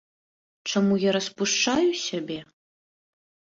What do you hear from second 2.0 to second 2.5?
сябе?